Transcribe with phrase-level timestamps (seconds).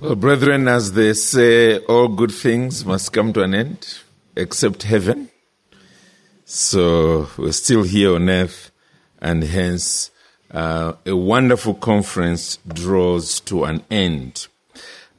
[0.00, 3.98] Well, brethren, as they say, all good things must come to an end
[4.34, 5.28] except heaven.
[6.44, 8.72] So we're still here on earth,
[9.20, 10.10] and hence
[10.50, 14.48] uh, a wonderful conference draws to an end.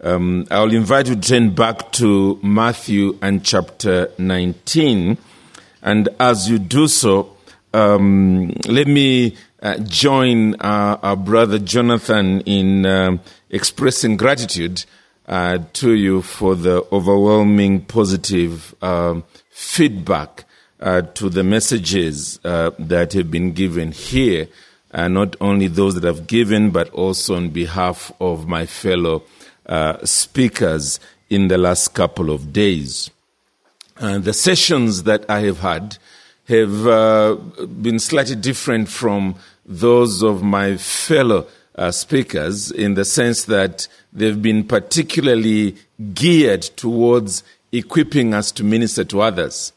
[0.02, 5.18] Um, I'll invite you to turn back to Matthew and chapter 19.
[5.84, 7.38] And as you do so,
[7.74, 13.20] um, let me uh, join our, our, brother Jonathan in um,
[13.50, 14.86] expressing gratitude
[15.28, 20.44] uh, to you for the overwhelming positive um, feedback
[20.82, 24.48] uh, to the messages uh, that have been given here,
[24.94, 29.24] uh, not only those that have given, but also on behalf of my fellow
[30.04, 31.00] speakers
[31.32, 33.10] in the last couple of days.
[33.98, 35.98] the sessions that I have had
[36.48, 39.34] have been slightly different from
[39.66, 45.76] those of my fellow uh, speakers in the sense that they've been particularly
[46.14, 49.74] geared towards equipping us to minister to others.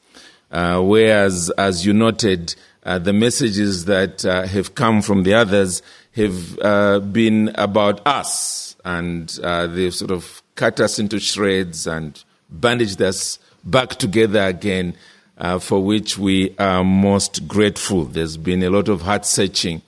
[0.50, 2.54] Uh, whereas, as you noted,
[2.84, 5.82] uh, the messages that uh, have come from the others
[6.14, 9.28] have uh, been about us, and
[9.74, 14.94] they've sort of cut us into shreds and bandaged us back together again
[15.38, 18.04] uh, for which we are most grateful.
[18.04, 19.82] There's been a lot of heart searching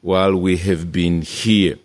[0.00, 1.78] while we have been here.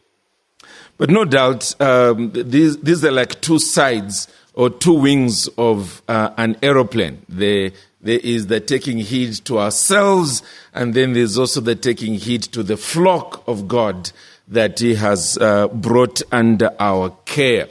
[0.97, 6.29] But no doubt, um, these, these are like two sides or two wings of uh,
[6.37, 7.25] an aeroplane.
[7.27, 12.43] There, there is the taking heed to ourselves, and then there's also the taking heed
[12.43, 14.11] to the flock of God
[14.47, 17.69] that He has uh, brought under our care.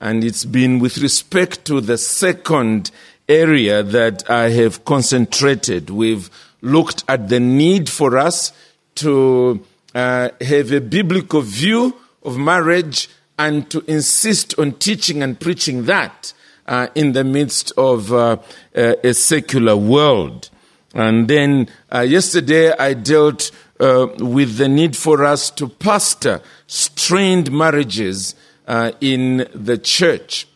[0.00, 2.90] And it's been with respect to the second
[3.28, 5.90] area that I have concentrated.
[5.90, 8.52] We've looked at the need for us
[8.96, 15.84] to uh, have a biblical view of marriage and to insist on teaching and preaching
[15.84, 16.32] that
[16.66, 18.36] uh, in the midst of uh,
[18.74, 20.50] a secular world.
[20.94, 23.50] And then uh, yesterday I dealt
[23.80, 28.34] uh, with the need for us to pastor strained marriages
[28.68, 30.46] uh, in the church.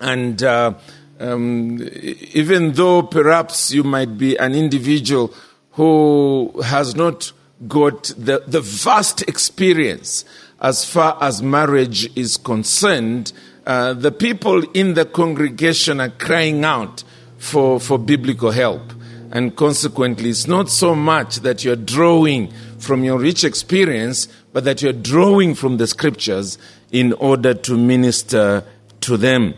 [0.00, 0.76] And um,
[1.20, 5.32] even though perhaps you might be an individual
[5.72, 7.32] who has not
[7.68, 10.24] got the, the vast experience
[10.60, 13.32] as far as marriage is concerned,
[13.66, 17.04] uh, the people in the congregation are crying out
[17.38, 18.82] for, for biblical help.
[19.30, 24.80] And consequently, it's not so much that you're drawing from your rich experience, but that
[24.80, 26.56] you're drawing from the scriptures
[26.92, 28.64] in order to minister
[29.00, 29.54] to them.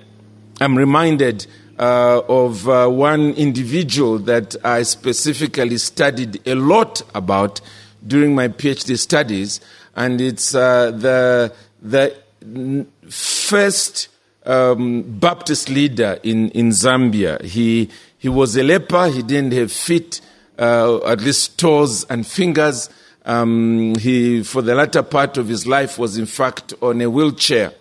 [0.61, 1.47] I'm reminded
[1.79, 7.61] uh, of uh, one individual that I specifically studied a lot about
[8.07, 9.61] during my PhD studies,
[9.95, 11.53] and it's uh, the
[11.83, 14.09] the first
[14.45, 17.43] um, Baptist leader in, in Zambia.
[17.43, 19.09] He he was a leper.
[19.09, 20.21] He didn't have feet,
[20.59, 22.91] uh, at least toes and fingers.
[23.25, 27.73] Um, he, for the latter part of his life, was in fact on a wheelchair.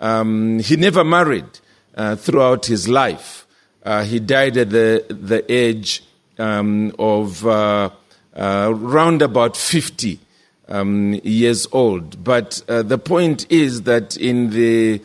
[0.00, 1.60] Um, he never married.
[1.92, 3.46] Uh, throughout his life.
[3.82, 6.04] Uh, he died at the, the age
[6.38, 7.44] um, of
[8.34, 10.18] uh, uh about 50
[10.68, 12.22] um, years old.
[12.22, 15.02] But uh, the point is that in the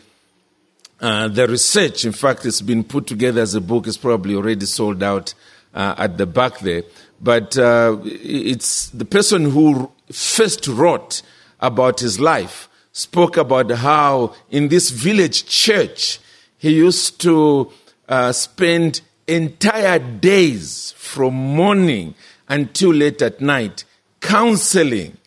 [1.00, 3.86] the research, in fact, it's been put together as a book.
[3.86, 5.34] It's probably already sold out
[5.74, 6.84] at the back there.
[7.22, 11.22] But it's the person who first wrote
[11.60, 16.20] about his life spoke about how in this village church
[16.58, 17.70] he used to
[18.08, 22.16] uh, spend entire days from morning
[22.48, 23.84] until late at night
[24.22, 25.18] counseling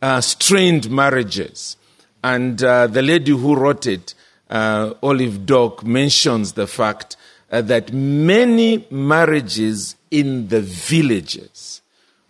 [0.00, 1.76] uh, strained marriages.
[2.22, 4.14] And uh, the lady who wrote it,
[4.50, 7.16] uh, Olive Doke, mentions the fact
[7.50, 11.80] uh, that many marriages in the villages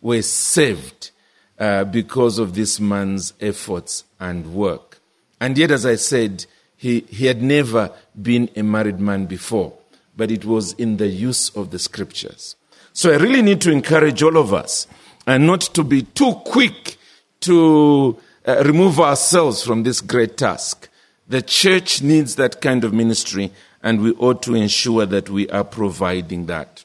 [0.00, 1.10] were saved
[1.58, 5.00] uh, because of this man's efforts and work.
[5.40, 9.72] And yet, as I said, he, he had never been a married man before,
[10.16, 12.56] but it was in the use of the scriptures.
[12.92, 14.86] So I really need to encourage all of us
[15.26, 16.96] and not to be too quick
[17.40, 20.88] to uh, remove ourselves from this great task.
[21.28, 23.52] The church needs that kind of ministry,
[23.82, 26.84] and we ought to ensure that we are providing that.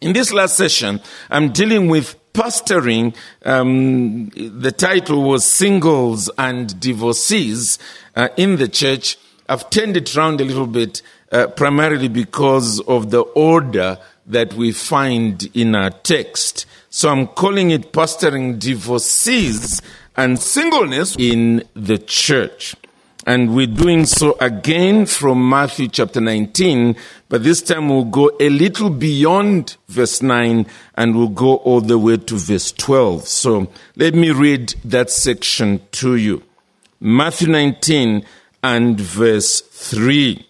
[0.00, 1.00] In this last session,
[1.30, 3.16] I'm dealing with pastoring.
[3.44, 7.78] Um, the title was Singles and Divorcees
[8.14, 9.18] uh, in the church.
[9.48, 13.98] I've turned it around a little bit, uh, primarily because of the order
[14.28, 16.66] that we find in our text.
[16.90, 19.82] So I'm calling it Pastoring Divorcees
[20.16, 22.76] and Singleness in the Church.
[23.26, 26.96] And we're doing so again from Matthew chapter 19,
[27.28, 31.98] but this time we'll go a little beyond verse 9 and we'll go all the
[31.98, 33.28] way to verse 12.
[33.28, 36.42] So let me read that section to you.
[37.00, 38.24] Matthew 19
[38.62, 40.47] and verse 3.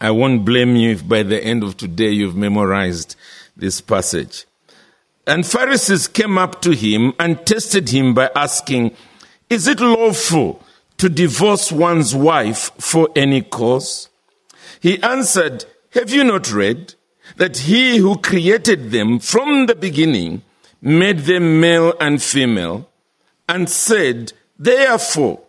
[0.00, 3.16] I won't blame you if by the end of today you've memorized
[3.56, 4.46] this passage.
[5.26, 8.96] And Pharisees came up to him and tested him by asking,
[9.50, 10.62] Is it lawful
[10.98, 14.08] to divorce one's wife for any cause?
[14.80, 16.94] He answered, Have you not read
[17.36, 20.42] that he who created them from the beginning
[20.80, 22.88] made them male and female,
[23.48, 25.40] and said, Therefore,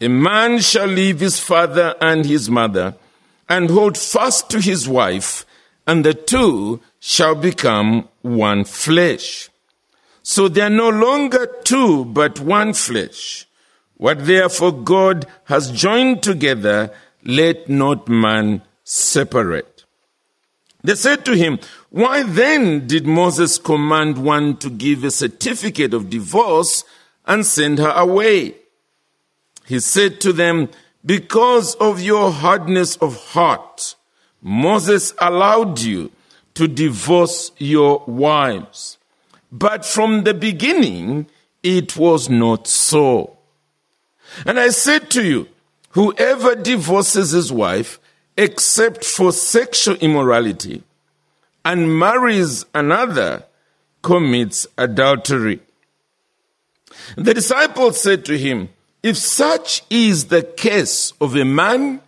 [0.00, 2.96] a man shall leave his father and his mother
[3.48, 5.44] and hold fast to his wife,
[5.86, 9.48] and the two shall become one flesh.
[10.22, 13.46] So they are no longer two, but one flesh.
[13.96, 16.92] What therefore God has joined together,
[17.24, 19.84] let not man separate.
[20.82, 21.58] They said to him,
[21.90, 26.84] Why then did Moses command one to give a certificate of divorce
[27.24, 28.54] and send her away?
[29.66, 30.68] He said to them,
[31.06, 33.94] Because of your hardness of heart,
[34.42, 36.10] Moses allowed you
[36.54, 38.98] to divorce your wives.
[39.52, 41.26] But from the beginning,
[41.62, 43.38] it was not so.
[44.44, 45.48] And I said to you,
[45.90, 48.00] whoever divorces his wife,
[48.36, 50.82] except for sexual immorality,
[51.64, 53.44] and marries another,
[54.02, 55.60] commits adultery.
[57.16, 58.70] The disciples said to him,
[59.06, 62.00] If such is the case of a man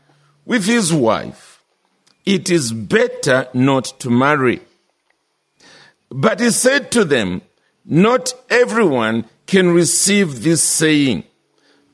[0.44, 1.62] with his wife,
[2.26, 4.62] it is better not to marry.
[6.10, 7.42] But he said to them,
[7.84, 11.22] Not everyone can receive this saying,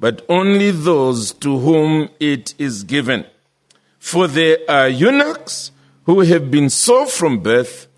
[0.00, 3.26] but only those to whom it is given.
[3.98, 5.70] For there are eunuchs
[6.04, 7.88] who have been so from birth,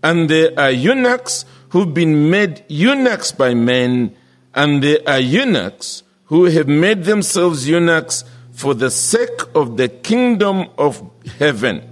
[0.00, 4.14] and there are eunuchs who've been made eunuchs by men,
[4.54, 10.66] and there are eunuchs who have made themselves eunuchs for the sake of the kingdom
[10.78, 11.02] of
[11.38, 11.86] heaven.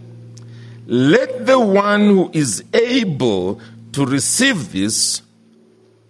[0.87, 3.61] Let the one who is able
[3.93, 5.21] to receive this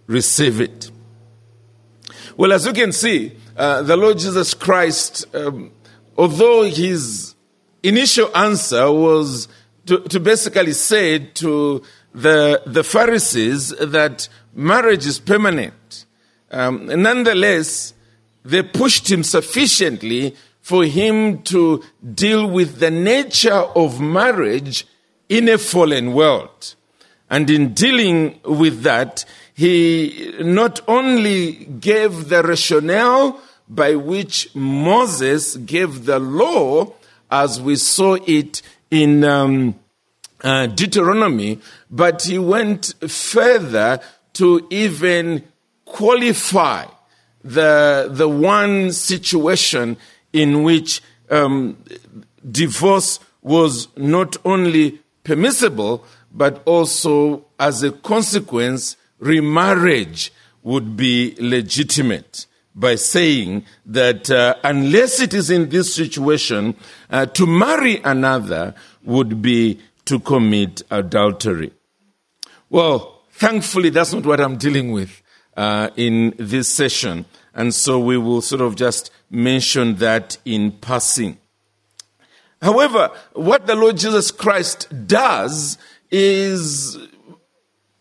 [0.07, 0.93] receive it.
[2.37, 5.73] Well, as you can see, uh, the Lord Jesus Christ, um,
[6.17, 7.35] although his
[7.83, 9.49] initial answer was
[9.87, 11.83] to, to basically say to
[12.15, 16.05] the, the Pharisees that marriage is permanent,
[16.53, 17.95] um, nonetheless,
[18.45, 21.83] they pushed him sufficiently for him to
[22.15, 24.87] deal with the nature of marriage
[25.29, 26.75] in a fallen world.
[27.29, 36.07] And in dealing with that, he not only gave the rationale by which Moses gave
[36.07, 36.93] the law,
[37.31, 39.79] as we saw it in um,
[40.43, 41.61] uh, Deuteronomy,
[41.91, 44.01] but he went further
[44.33, 45.45] to even
[45.85, 46.87] qualify
[47.43, 49.97] the, the one situation
[50.33, 51.83] in which um,
[52.49, 60.33] divorce was not only permissible, but also as a consequence, remarriage
[60.63, 66.75] would be legitimate by saying that uh, unless it is in this situation,
[67.11, 68.75] uh, to marry another
[69.05, 71.73] would be to commit adultery.
[72.69, 75.20] Well, thankfully, that's not what I'm dealing with
[75.57, 77.25] uh, in this session.
[77.55, 81.39] And so we will sort of just mention that in passing.
[82.63, 85.79] However, what the Lord Jesus Christ does
[86.11, 86.99] is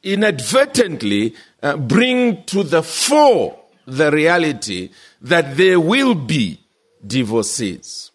[0.03, 4.89] inadvertently uh, bring to the fore the reality
[5.21, 6.59] that there will be
[7.05, 8.11] divorcees.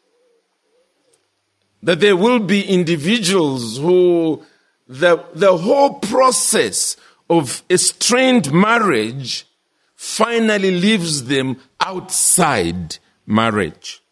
[1.83, 4.43] That there will be individuals who
[4.87, 6.97] the, the whole process
[7.29, 9.47] of a strained marriage
[9.95, 14.03] finally leaves them outside marriage.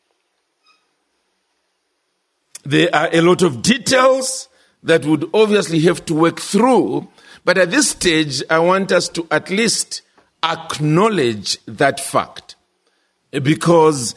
[2.65, 4.49] There are a lot of details
[4.83, 7.09] that would obviously have to work through,
[7.45, 10.03] but at this stage, I want us to at least
[10.43, 12.57] acknowledge that fact.
[13.31, 14.15] Because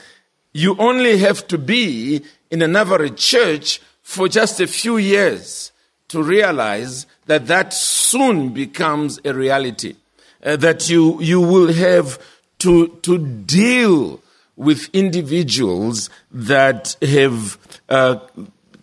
[0.54, 5.72] you only have to be in an average church for just a few years
[6.10, 9.96] to realize that that soon becomes a reality.
[10.44, 12.20] Uh, that you, you will have
[12.60, 14.22] to, to deal
[14.56, 17.58] with individuals that have
[17.90, 18.20] uh,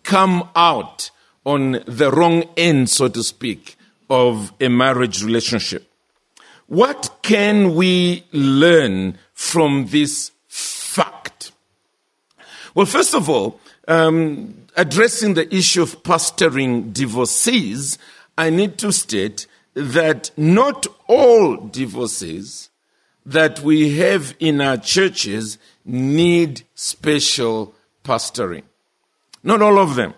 [0.03, 1.11] come out
[1.45, 3.77] on the wrong end, so to speak,
[4.11, 5.89] of a marriage relationship.
[6.67, 11.53] What can we learn from this fact?
[12.75, 17.99] Well, first of all, um, addressing the issue of pastoring divorcees,
[18.37, 22.71] I need to state that not all divorces
[23.25, 27.75] that we have in our churches need special
[28.05, 28.65] pastoring.
[29.43, 30.15] Not all of them.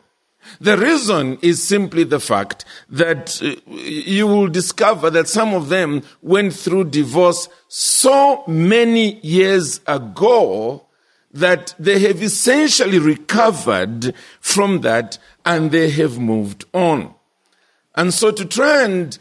[0.61, 6.03] The reason is simply the fact that uh, you will discover that some of them
[6.23, 10.87] went through divorce so many years ago
[11.33, 17.15] that they have essentially recovered from that and they have moved on.
[17.95, 19.17] And so to try and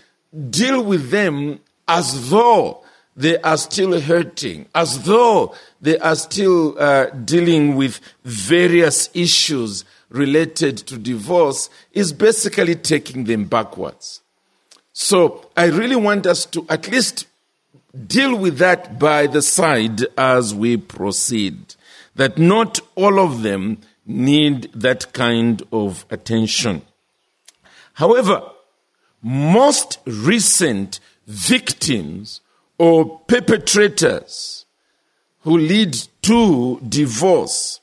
[0.49, 2.83] deal with them as though
[3.15, 10.77] they are still hurting, as though they are still uh, dealing with various issues related
[10.77, 14.21] to divorce, is basically taking them backwards.
[14.93, 17.27] So I really want us to at least
[18.07, 21.75] deal with that by the side as we proceed.
[22.15, 26.83] That not all of them need that kind of attention.
[27.93, 28.41] However,
[29.23, 32.41] most recent victims
[32.77, 34.65] or perpetrators
[35.41, 37.79] who lead to divorce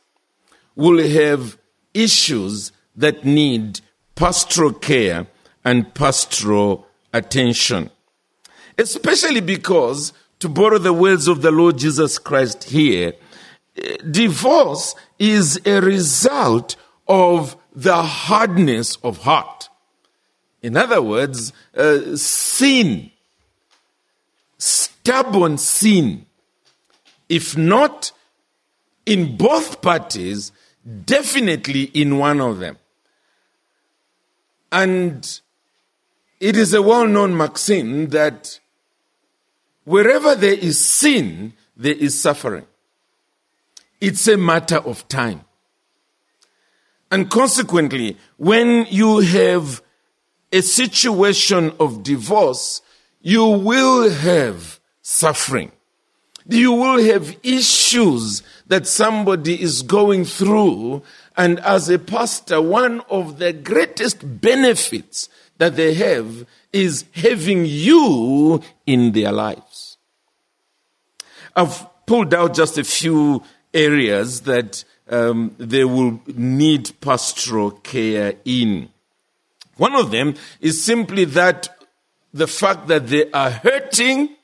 [0.76, 1.56] will have
[1.94, 3.80] issues that need
[4.14, 5.26] pastoral care
[5.64, 7.90] and pastoral attention.
[8.76, 13.14] Especially because, to borrow the words of the Lord Jesus Christ here,
[14.10, 16.76] divorce is a result
[17.08, 19.69] of the hardness of heart.
[20.62, 23.10] In other words, uh, sin,
[24.58, 26.26] stubborn sin,
[27.28, 28.12] if not
[29.06, 30.52] in both parties,
[31.04, 32.76] definitely in one of them.
[34.70, 35.40] And
[36.38, 38.60] it is a well known maxim that
[39.84, 42.66] wherever there is sin, there is suffering.
[44.00, 45.44] It's a matter of time.
[47.10, 49.82] And consequently, when you have
[50.52, 52.82] a situation of divorce,
[53.20, 55.72] you will have suffering.
[56.48, 61.02] You will have issues that somebody is going through.
[61.36, 65.28] And as a pastor, one of the greatest benefits
[65.58, 69.98] that they have is having you in their lives.
[71.54, 73.42] I've pulled out just a few
[73.72, 78.88] areas that um, they will need pastoral care in.
[79.80, 81.74] One of them is simply that
[82.34, 84.36] the fact that they are hurting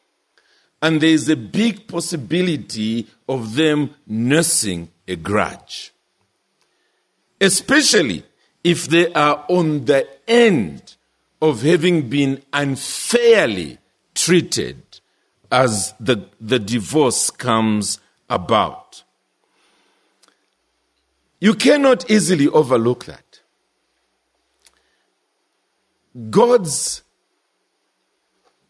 [0.81, 5.93] and there is a big possibility of them nursing a grudge.
[7.38, 8.25] Especially
[8.64, 10.97] if they are on the end
[11.43, 13.76] of having been unfairly
[14.14, 14.81] treated
[15.52, 18.00] as the, the divorce comes
[18.31, 19.02] about.
[21.40, 23.25] You cannot easily overlook that.
[26.30, 27.02] God's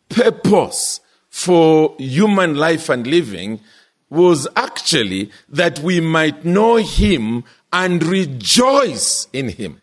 [0.09, 3.61] purpose for human life and living
[4.09, 9.81] was actually that we might know Him and rejoice in Him.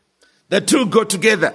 [0.49, 1.53] The two go together.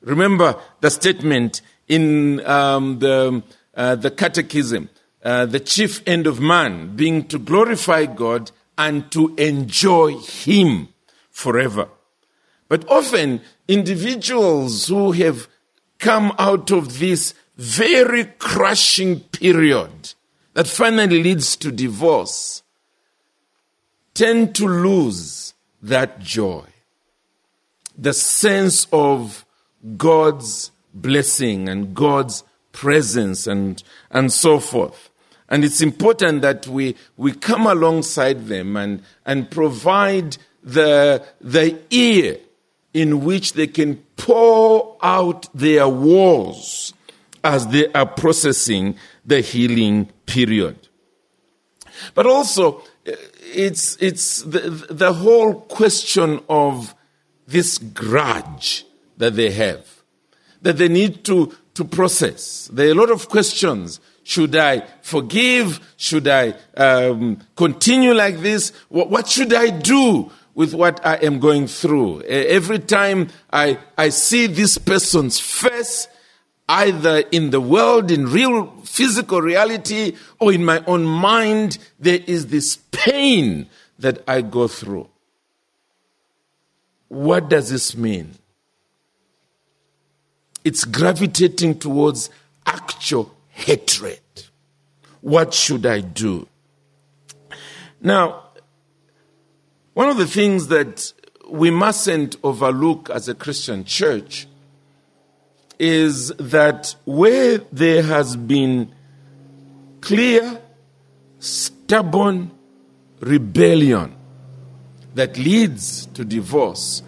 [0.00, 3.42] Remember the statement in um, the,
[3.74, 4.88] uh, the Catechism
[5.24, 10.88] uh, the chief end of man being to glorify God and to enjoy Him
[11.30, 11.88] forever.
[12.68, 15.48] But often, individuals who have
[15.98, 20.14] come out of this very crushing period
[20.54, 22.62] that finally leads to divorce
[24.14, 26.64] tend to lose that joy,
[27.96, 29.44] the sense of
[29.96, 35.10] God's blessing and God's presence and, and so forth.
[35.48, 42.38] And it's important that we, we come alongside them and, and provide the, the ear
[42.98, 46.92] in which they can pour out their woes
[47.44, 50.88] as they are processing the healing period.
[52.16, 52.82] But also,
[53.54, 56.92] it's, it's the, the whole question of
[57.46, 58.84] this grudge
[59.16, 59.86] that they have,
[60.62, 62.68] that they need to, to process.
[62.72, 64.00] There are a lot of questions.
[64.24, 65.94] Should I forgive?
[65.96, 68.72] Should I um, continue like this?
[68.88, 72.22] What, what should I do with what I am going through?
[72.22, 76.08] Every time I, I see this person's face,
[76.68, 82.48] either in the world, in real physical reality, or in my own mind, there is
[82.48, 83.68] this pain
[84.00, 85.08] that I go through.
[87.06, 88.34] What does this mean?
[90.64, 92.30] It's gravitating towards
[92.66, 94.18] actual hatred.
[95.20, 96.48] What should I do?
[98.00, 98.47] Now,
[99.98, 101.12] One of the things that
[101.50, 104.46] we mustn't overlook as a Christian church
[105.80, 108.94] is that where there has been
[110.00, 110.60] clear,
[111.40, 112.52] stubborn
[113.18, 114.14] rebellion
[115.16, 117.02] that leads to divorce,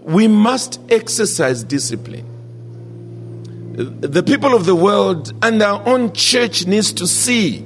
[0.00, 2.26] we must exercise discipline.
[3.76, 7.64] The people of the world and our own church needs to see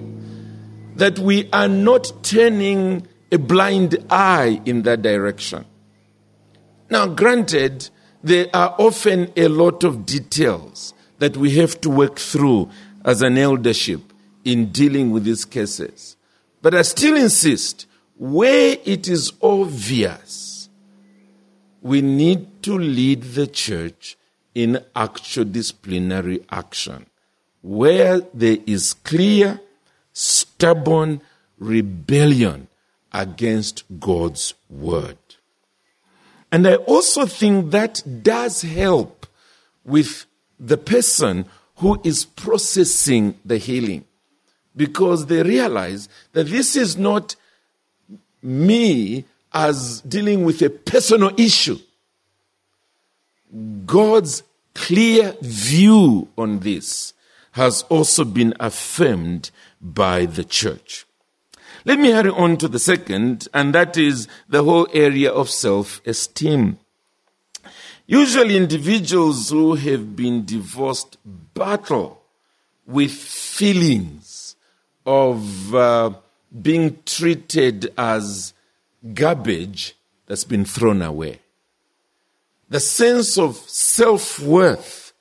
[0.96, 5.64] that we are not turning a blind eye in that direction.
[6.90, 7.88] Now, granted,
[8.22, 12.70] there are often a lot of details that we have to work through
[13.04, 14.00] as an eldership
[14.44, 16.16] in dealing with these cases.
[16.62, 20.68] But I still insist where it is obvious,
[21.82, 24.16] we need to lead the church
[24.54, 27.06] in actual disciplinary action.
[27.60, 29.60] Where there is clear,
[30.12, 31.20] stubborn
[31.58, 32.68] rebellion
[33.14, 35.16] against God's word.
[36.52, 39.26] And I also think that does help
[39.84, 40.26] with
[40.60, 44.04] the person who is processing the healing
[44.76, 47.36] because they realize that this is not
[48.42, 51.78] me as dealing with a personal issue.
[53.86, 54.42] God's
[54.74, 57.14] clear view on this
[57.52, 61.06] has also been affirmed by the church.
[61.86, 66.00] Let me hurry on to the second, and that is the whole area of self
[66.06, 66.78] esteem.
[68.06, 72.22] Usually, individuals who have been divorced battle
[72.86, 74.56] with feelings
[75.04, 76.10] of uh,
[76.62, 78.54] being treated as
[79.12, 79.94] garbage
[80.26, 81.40] that's been thrown away.
[82.70, 85.12] The sense of self worth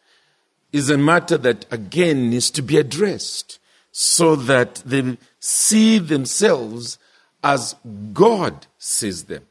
[0.72, 3.60] is a matter that again needs to be addressed
[3.96, 6.98] so that they see themselves
[7.44, 7.76] as
[8.12, 9.46] God sees them,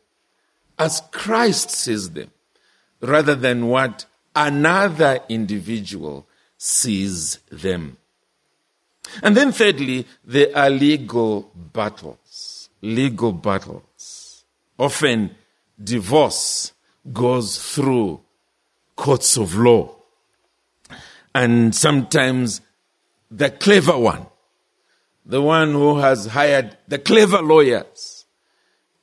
[0.78, 2.32] as Christ sees them,
[3.00, 6.26] rather than what another individual
[6.58, 7.96] sees them.
[9.22, 12.68] And then, thirdly, there are legal battles.
[12.80, 14.44] Legal battles.
[14.76, 15.36] Often,
[15.82, 16.72] divorce
[17.12, 18.20] goes through
[18.96, 19.94] courts of law.
[21.32, 22.60] And sometimes
[23.30, 24.26] the clever one,
[25.24, 28.26] the one who has hired the clever lawyers,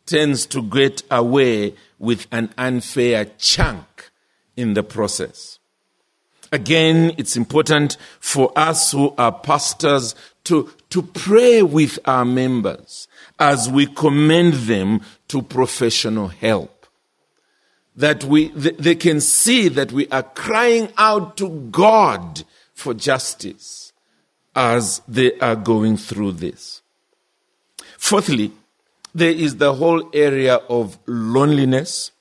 [0.06, 4.10] tends to get away with an unfair chunk
[4.58, 5.60] in the process.
[6.52, 13.70] Again, it's important for us who are pastors to, to pray with our members as
[13.70, 16.88] we commend them to professional help.
[17.96, 23.89] That we, they can see that we are crying out to God for justice
[24.56, 26.82] as they are going through this.
[27.98, 28.52] Fourthly,
[29.14, 32.12] there is the whole area of loneliness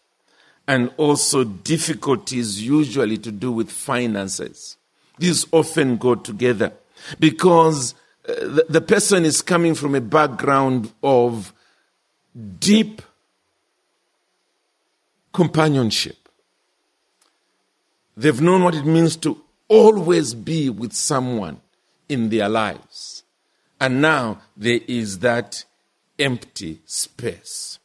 [0.67, 4.77] and also difficulties usually to do with finances.
[5.19, 6.73] These often go together
[7.19, 7.95] because
[8.29, 11.53] uh, the, the person is coming from a background of
[12.59, 13.03] deep
[15.33, 16.17] companionship.
[18.17, 21.61] They've known what it means to always be with someone
[22.09, 23.23] in their lives.
[23.81, 25.65] And now there is that
[26.19, 27.79] empty space.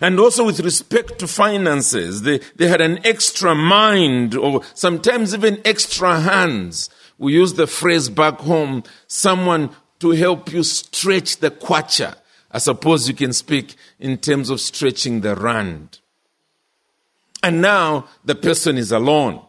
[0.00, 5.60] And also with respect to finances, they, they had an extra mind or sometimes even
[5.64, 6.90] extra hands.
[7.18, 12.16] We use the phrase back home, someone to help you stretch the kwacha.
[12.50, 16.00] I suppose you can speak in terms of stretching the rand.
[17.42, 19.40] And now the person is alone.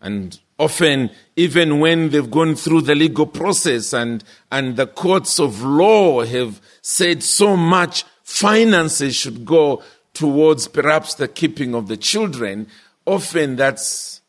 [0.00, 5.62] And often, even when they've gone through the legal process and, and the courts of
[5.62, 12.66] law have said so much finances should go towards perhaps the keeping of the children,
[13.06, 14.20] often that's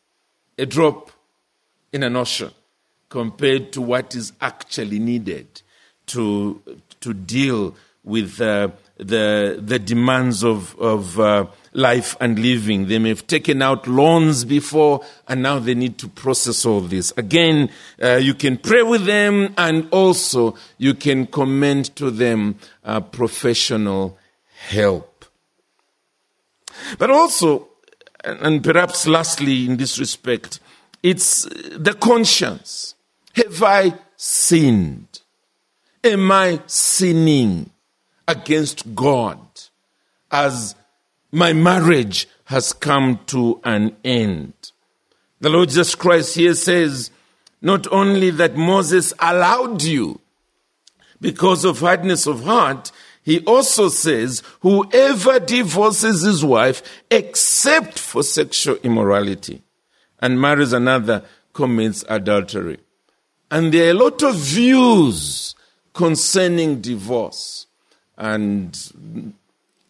[0.56, 1.12] a drop
[1.92, 2.50] in an ocean
[3.10, 5.60] compared to what is actually needed
[6.06, 6.62] to,
[7.00, 12.86] to deal with uh, the, the demands of, of uh, life and living.
[12.86, 17.12] They may have taken out loans before and now they need to process all this.
[17.16, 17.70] Again,
[18.02, 24.18] uh, you can pray with them and also you can commend to them uh, professional
[24.68, 25.24] help.
[26.98, 27.68] But also,
[28.24, 30.60] and perhaps lastly in this respect,
[31.02, 32.94] it's the conscience.
[33.34, 35.20] Have I sinned?
[36.04, 37.70] Am I sinning
[38.28, 39.38] against God
[40.30, 40.74] as
[41.32, 44.52] my marriage has come to an end.
[45.40, 47.10] The Lord Jesus Christ here says,
[47.62, 50.20] not only that Moses allowed you
[51.20, 52.92] because of hardness of heart,
[53.24, 59.62] he also says, whoever divorces his wife except for sexual immorality
[60.20, 62.78] and marries another commits adultery.
[63.50, 65.54] And there are a lot of views
[65.92, 67.66] concerning divorce.
[68.16, 69.34] And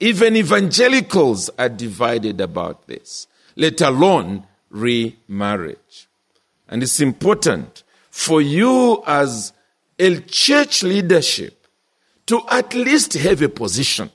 [0.03, 6.09] even evangelicals are divided about this, let alone remarriage.
[6.69, 9.53] And it's important for you as
[10.01, 11.69] a church leadership
[12.27, 14.11] to at least have a position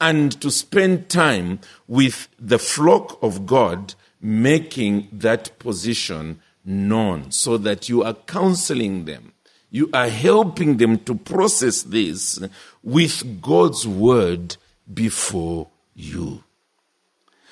[0.00, 7.88] and to spend time with the flock of God making that position known so that
[7.88, 9.32] you are counseling them.
[9.70, 12.40] You are helping them to process this
[12.88, 14.56] with God's word
[14.92, 16.42] before you.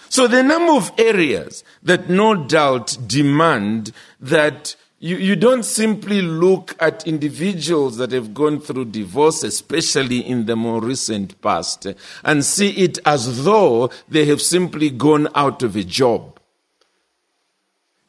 [0.09, 6.75] So the number of areas that no doubt demand that you, you don't simply look
[6.81, 11.87] at individuals that have gone through divorce, especially in the more recent past,
[12.25, 16.40] and see it as though they have simply gone out of a job.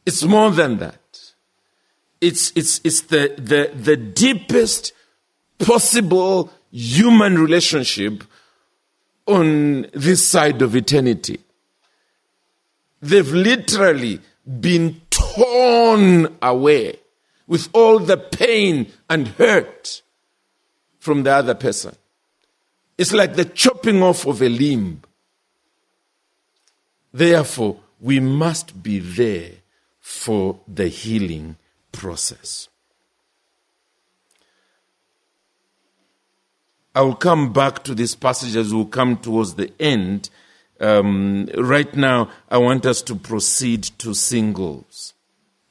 [0.05, 1.33] It's more than that.
[2.21, 4.93] It's, it's, it's the, the, the deepest
[5.59, 8.23] possible human relationship
[9.25, 11.39] on this side of eternity.
[13.01, 14.19] They've literally
[14.59, 16.99] been torn away
[17.47, 20.03] with all the pain and hurt
[20.99, 21.95] from the other person.
[22.97, 25.01] It's like the chopping off of a limb.
[27.11, 29.51] Therefore, we must be there
[29.99, 31.57] for the healing
[31.91, 32.69] process.
[36.97, 40.31] I will come back to this passage as we come towards the end.
[40.79, 45.13] Um, right now, I want us to proceed to singles.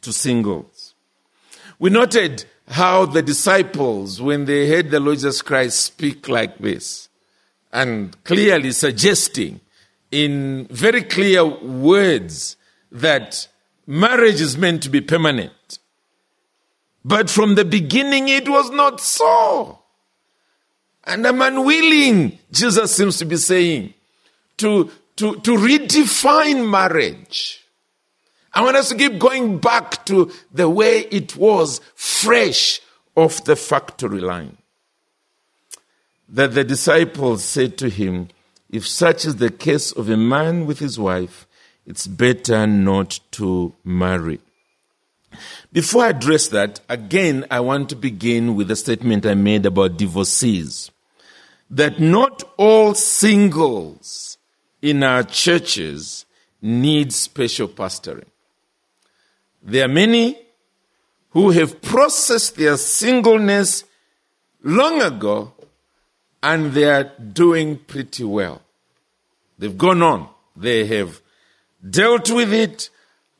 [0.02, 0.94] To singles.
[1.80, 7.08] We noted how the disciples, when they heard the Lord Jesus Christ speak like this,
[7.72, 9.58] and clearly suggesting
[10.12, 12.56] in very clear words
[12.92, 13.48] that
[13.84, 15.80] marriage is meant to be permanent.
[17.04, 19.80] But from the beginning, it was not so.
[21.06, 23.94] And I'm unwilling, Jesus seems to be saying,
[24.56, 27.62] to, to, to redefine marriage.
[28.52, 32.80] I want us to keep going back to the way it was fresh
[33.14, 34.56] off the factory line.
[36.28, 38.28] That the disciples said to him,
[38.68, 41.46] If such is the case of a man with his wife,
[41.86, 44.40] it's better not to marry.
[45.72, 49.98] Before I address that, again, I want to begin with a statement I made about
[49.98, 50.90] divorcees.
[51.70, 54.38] That not all singles
[54.80, 56.26] in our churches
[56.62, 58.28] need special pastoring.
[59.62, 60.38] There are many
[61.30, 63.84] who have processed their singleness
[64.62, 65.52] long ago
[66.42, 68.62] and they are doing pretty well.
[69.58, 70.28] They've gone on.
[70.54, 71.20] They have
[71.88, 72.90] dealt with it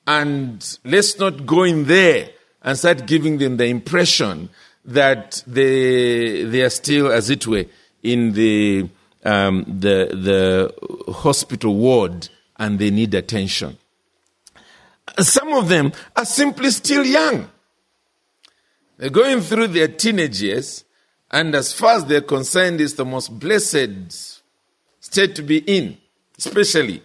[0.07, 2.31] and let's not go in there
[2.63, 4.51] and start giving them the impression
[4.85, 7.65] that they, they are still, as it were,
[8.13, 8.89] in the,
[9.25, 13.77] um, the, the hospital ward and they need attention.
[15.19, 17.49] Some of them are simply still young.
[18.99, 20.85] They're going through their teenage years,
[21.31, 24.43] and as far as they're concerned, it's the most blessed
[25.01, 25.99] state to be in,
[26.39, 27.03] especially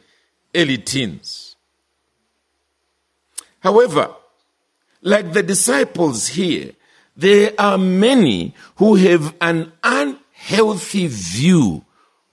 [0.56, 1.56] early teens.
[3.60, 4.16] However,
[5.02, 6.72] like the disciples here,
[7.16, 9.72] there are many who have an
[10.42, 11.86] unhealthy view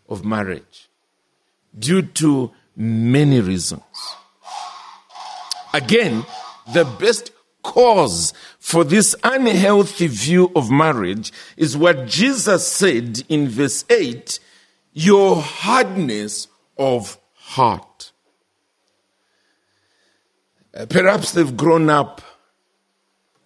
[0.08, 0.88] of marriage
[1.78, 3.82] due to many reasons.
[5.74, 6.24] Again,
[6.72, 13.84] the best cause for this unhealthy view of marriage is what Jesus said in verse
[13.90, 14.40] 8
[14.92, 18.12] your hardness of heart.
[20.74, 22.22] Uh, perhaps they've grown up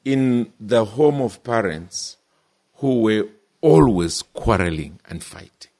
[0.05, 2.16] in the home of parents
[2.77, 3.29] who were
[3.62, 5.70] always quarreling and fighting.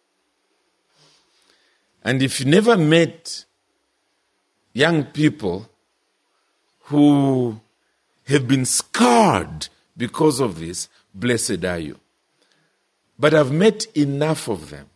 [2.03, 3.45] And if you never met
[4.73, 5.69] young people
[6.85, 7.61] who
[8.27, 11.99] have been scarred because of this, blessed are you.
[13.19, 14.87] But I've met enough of them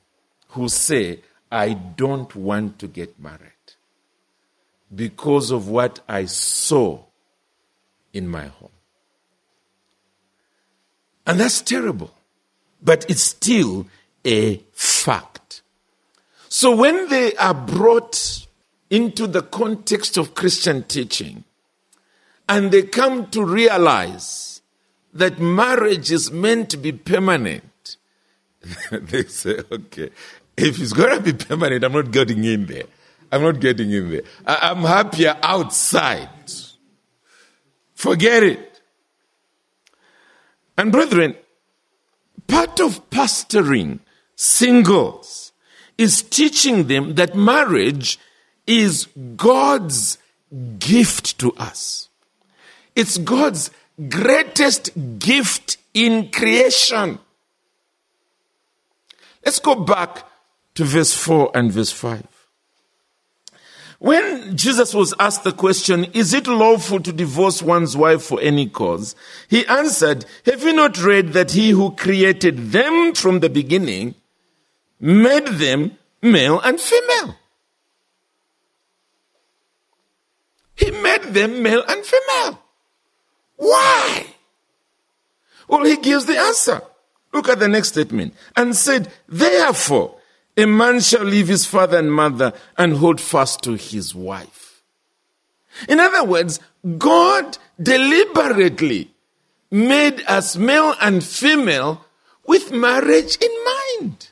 [0.49, 1.21] who say,
[1.51, 3.53] I don't want to get married
[4.95, 7.05] because of what I saw
[8.13, 8.71] in my home.
[11.27, 12.16] And that's terrible.
[12.87, 13.87] But it's still
[14.25, 15.61] a fact.
[16.49, 18.47] So when they are brought
[18.89, 21.43] into the context of Christian teaching
[22.49, 24.63] and they come to realize
[25.13, 27.97] that marriage is meant to be permanent,
[28.93, 30.11] they say, okay,
[30.57, 32.85] if it's going to be permanent, I'm not getting in there.
[33.33, 34.23] I'm not getting in there.
[34.47, 36.29] I- I'm happier outside.
[37.97, 38.81] Forget it.
[40.79, 41.35] And brethren,
[42.47, 44.01] part of pastoring
[44.35, 45.53] singles
[45.99, 48.19] is teaching them that marriage
[48.67, 50.19] is God's
[50.79, 52.09] gift to us.
[52.95, 53.71] It's God's
[54.09, 57.19] greatest gift in creation.
[59.45, 60.25] Let's go back
[60.75, 62.36] to verse 4 and verse 5.
[63.99, 68.69] When Jesus was asked the question, is it lawful to divorce one's wife for any
[68.69, 69.17] cause?
[69.49, 74.15] He answered, have you not read that he who created them from the beginning
[75.01, 77.37] made them male and female?
[80.75, 82.63] He made them male and female.
[83.57, 84.27] Why?
[85.69, 86.83] Well, he gives the answer.
[87.33, 88.35] Look at the next statement.
[88.55, 90.16] And said, therefore,
[90.57, 94.83] a man shall leave his father and mother and hold fast to his wife.
[95.89, 96.61] In other words,
[96.99, 99.11] God deliberately
[99.71, 102.05] made us male and female
[102.47, 104.31] with marriage in mind.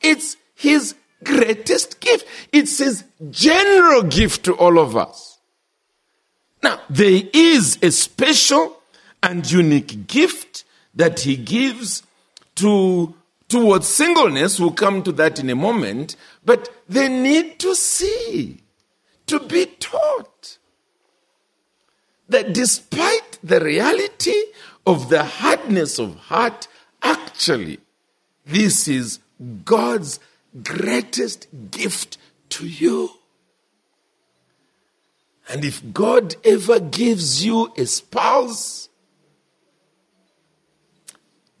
[0.00, 2.26] It's his greatest gift.
[2.52, 5.38] It's his general gift to all of us.
[6.62, 8.80] Now, there is a special
[9.22, 12.02] and unique gift that he gives
[12.56, 13.14] to
[13.54, 14.58] towards singleness.
[14.58, 18.58] We'll come to that in a moment, but they need to see,
[19.26, 20.58] to be taught
[22.28, 24.34] that despite the reality
[24.84, 26.66] of the hardness of heart,
[27.00, 27.78] actually,
[28.44, 29.20] this is
[29.64, 30.18] God's
[30.64, 33.10] greatest gift to you.
[35.48, 38.88] And if God ever gives you a spouse,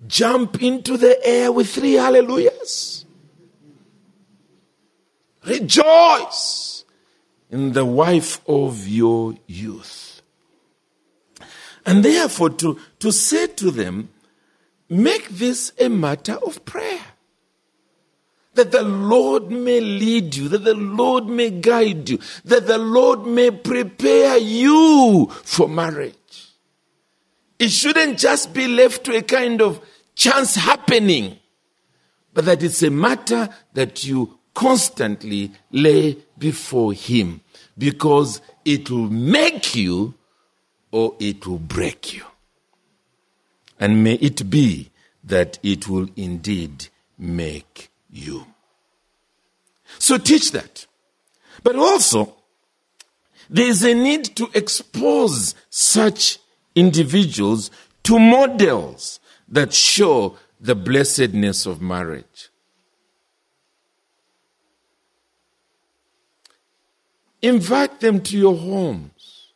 [0.06, 3.04] jump into the air with three hallelujahs.
[5.44, 6.84] Rejoice
[7.50, 10.22] in the wife of your youth.
[11.86, 14.08] And therefore, to, to say to them,
[14.88, 17.04] make this a matter of prayer.
[18.54, 23.26] That the Lord may lead you, that the Lord may guide you, that the Lord
[23.26, 26.14] may prepare you for marriage.
[27.58, 29.80] It shouldn't just be left to a kind of
[30.14, 31.38] chance happening,
[32.32, 37.40] but that it's a matter that you constantly lay before Him
[37.76, 40.14] because it will make you
[40.90, 42.24] or it will break you.
[43.80, 44.90] And may it be
[45.24, 48.46] that it will indeed make you.
[49.98, 50.86] So teach that.
[51.62, 52.36] But also,
[53.50, 56.38] there is a need to expose such
[56.74, 57.70] individuals
[58.04, 62.50] to models that show the blessedness of marriage.
[67.42, 69.52] Invite them to your homes.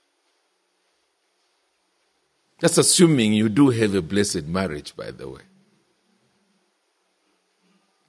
[2.61, 5.41] That's assuming you do have a blessed marriage, by the way.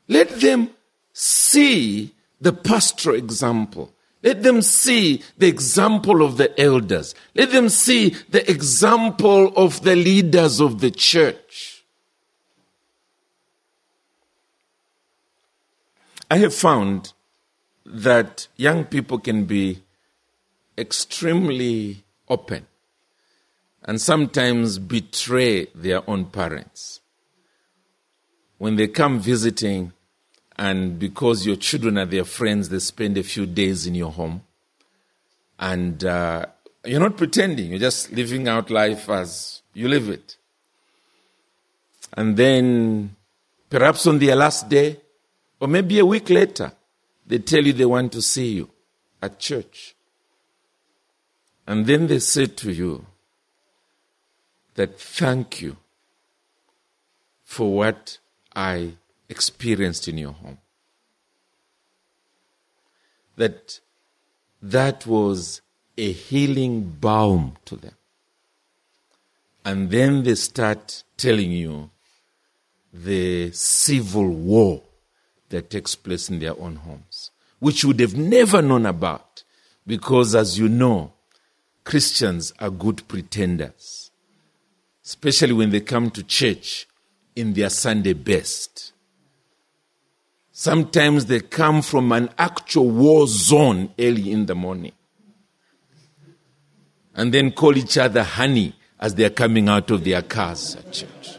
[0.08, 0.72] Let them
[1.14, 3.94] see the pastoral example.
[4.22, 7.16] Let them see the example of the elders.
[7.36, 11.84] Let them see the example of the leaders of the church.
[16.30, 17.14] I have found
[17.86, 19.82] that young people can be
[20.78, 22.68] extremely open
[23.84, 27.00] and sometimes betray their own parents.
[28.58, 29.94] When they come visiting,
[30.60, 34.44] and because your children are their friends, they spend a few days in your home.
[35.58, 36.48] And uh,
[36.84, 40.36] you're not pretending, you're just living out life as you live it.
[42.12, 43.16] And then,
[43.70, 45.00] perhaps on their last day,
[45.62, 46.74] or maybe a week later,
[47.26, 48.70] they tell you they want to see you
[49.22, 49.96] at church.
[51.68, 53.06] And then they say to you
[54.76, 55.78] that thank you
[57.46, 58.18] for what
[58.54, 58.96] I
[59.30, 60.58] experienced in your home.
[63.38, 63.80] That
[64.62, 65.62] that was
[65.98, 67.96] a healing balm to them.
[69.64, 71.90] And then they start telling you
[72.94, 74.82] the civil war
[75.50, 79.44] that takes place in their own homes, which you would have never known about
[79.86, 81.14] because, as you know,
[81.84, 84.12] Christians are good pretenders,
[85.04, 86.88] especially when they come to church
[87.36, 88.94] in their Sunday best.
[90.60, 94.92] Sometimes they come from an actual war zone early in the morning
[97.16, 101.38] and then call each other honey as they're coming out of their cars at church.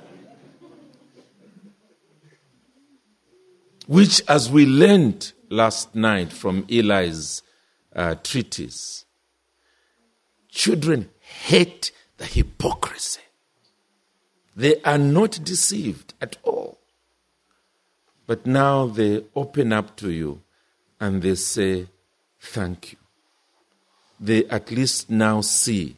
[3.86, 7.42] which, as we learned last night from Eli's
[7.94, 9.04] uh, treatise,
[10.48, 13.20] children hate the hypocrisy.
[14.56, 16.79] They are not deceived at all.
[18.30, 20.40] But now they open up to you
[21.00, 21.88] and they say,
[22.38, 22.98] Thank you.
[24.20, 25.96] They at least now see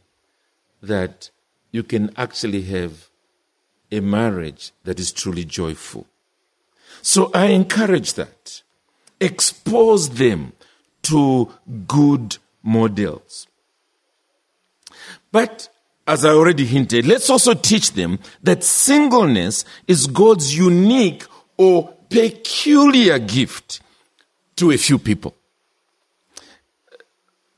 [0.83, 1.29] that
[1.73, 3.11] you can actually have
[3.91, 6.07] a marriage that is truly joyful.
[7.03, 8.63] So I encourage that.
[9.21, 10.55] Expose them
[11.03, 11.53] to
[11.87, 13.47] good models.
[15.31, 15.69] But
[16.07, 21.27] as I already hinted, let's also teach them that singleness is God's unique
[21.59, 23.81] or peculiar gift
[24.57, 25.35] to a few people.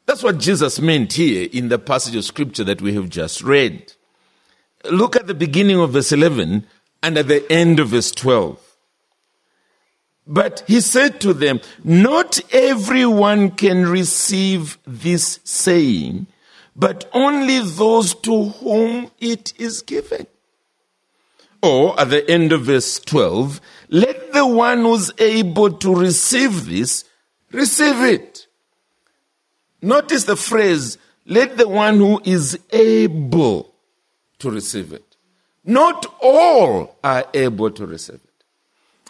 [0.07, 3.93] That's what Jesus meant here in the passage of scripture that we have just read.
[4.91, 6.67] Look at the beginning of verse 11
[7.03, 8.61] and at the end of verse 12.
[10.27, 16.27] But he said to them, Not everyone can receive this saying,
[16.77, 20.27] but only those to whom it is given.
[21.63, 27.05] Or at the end of verse 12, let the one who's able to receive this
[27.53, 28.47] receive it.
[29.83, 33.75] Notice the phrase, let the one who is able
[34.39, 35.05] to receive it.
[35.65, 38.45] Not all are able to receive it.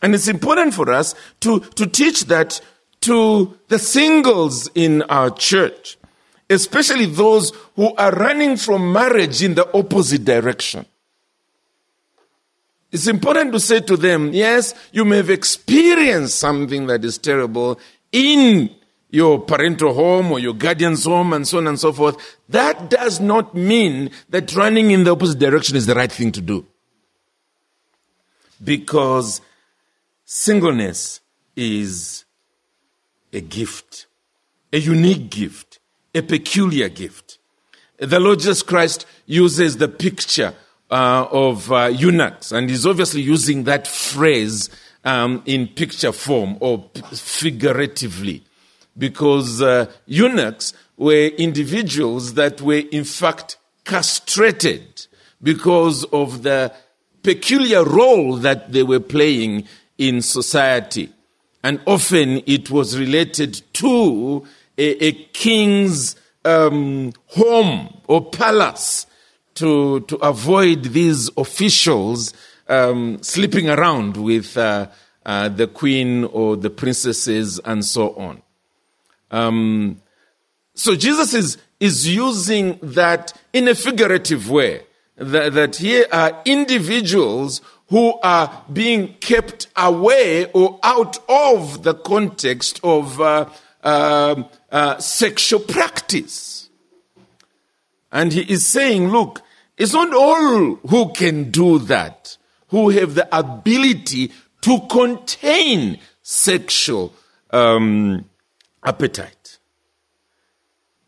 [0.02, 2.60] And it's important for us to, to teach that
[3.02, 5.96] to the singles in our church,
[6.50, 10.86] especially those who are running from marriage in the opposite direction.
[12.94, 17.80] It's important to say to them, yes, you may have experienced something that is terrible
[18.12, 18.70] in
[19.10, 22.38] your parental home or your guardian's home and so on and so forth.
[22.48, 26.40] That does not mean that running in the opposite direction is the right thing to
[26.40, 26.68] do.
[28.62, 29.40] Because
[30.24, 31.20] singleness
[31.56, 32.24] is
[33.32, 34.06] a gift,
[34.72, 35.80] a unique gift,
[36.14, 37.38] a peculiar gift.
[37.98, 40.54] The Lord Jesus Christ uses the picture
[40.90, 44.70] uh, of uh, eunuchs, and he's obviously using that phrase
[45.04, 48.42] um, in picture form or figuratively,
[48.96, 55.06] because uh, eunuchs were individuals that were in fact castrated
[55.42, 56.72] because of the
[57.22, 59.66] peculiar role that they were playing
[59.98, 61.12] in society.
[61.62, 69.06] And often it was related to a, a king's um, home or palace
[69.54, 72.32] to, to avoid these officials
[72.68, 74.88] um, sleeping around with uh,
[75.26, 78.42] uh, the queen or the princesses and so on.
[79.30, 80.00] Um,
[80.74, 84.82] so Jesus is, is using that in a figurative way.
[85.16, 92.80] That, that here are individuals who are being kept away or out of the context
[92.82, 93.48] of uh,
[93.84, 96.63] uh, sexual practice.
[98.14, 99.42] And he is saying, look,
[99.76, 107.12] it's not all who can do that, who have the ability to contain sexual
[107.50, 108.24] um,
[108.84, 109.58] appetite.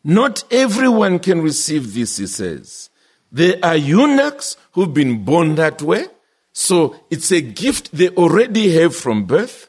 [0.02, 2.90] Not everyone can receive this, he says.
[3.30, 6.06] There are eunuchs who've been born that way,
[6.52, 9.68] so it's a gift they already have from birth.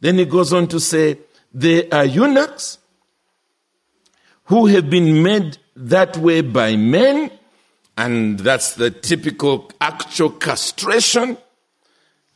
[0.00, 1.18] Then he goes on to say,
[1.52, 2.78] there are eunuchs
[4.44, 7.30] who have been made that way by men,
[7.96, 11.38] and that's the typical actual castration.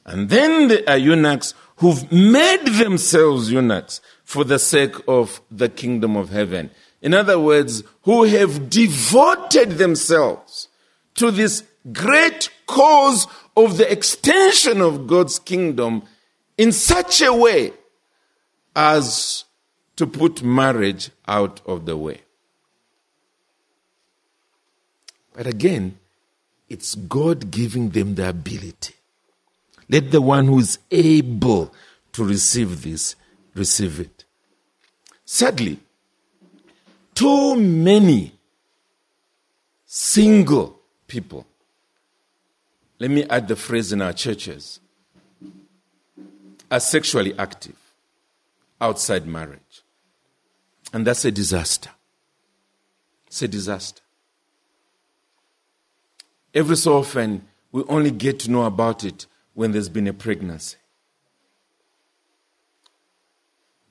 [0.07, 6.17] And then there are eunuchs who've made themselves eunuchs for the sake of the kingdom
[6.17, 6.71] of heaven.
[7.03, 10.69] In other words, who have devoted themselves
[11.15, 13.27] to this great cause
[13.57, 16.03] of the extension of God's kingdom
[16.57, 17.73] in such a way
[18.75, 19.45] as
[19.97, 22.24] to put marriage out of the way.
[25.35, 25.99] But again,
[26.69, 28.95] it's God giving them the ability.
[29.91, 31.75] Let the one who is able
[32.13, 33.17] to receive this
[33.55, 34.25] receive it.
[35.27, 35.79] Sadly,
[37.15, 38.33] too many
[39.85, 41.47] single people,
[42.99, 44.81] let me add the phrase in our churches,
[46.71, 47.77] are sexually active
[48.81, 49.83] outside marriage.
[50.93, 51.91] And that's a disaster.
[53.27, 54.04] It's a disaster.
[56.55, 60.77] Every so often, we only get to know about it when there's been a pregnancy.